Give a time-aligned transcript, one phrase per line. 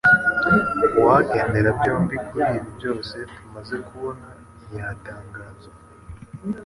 [0.99, 4.27] Uwagendera byonyine kuri ibi byose tumaze kubona
[4.65, 5.75] ntiyatangazwa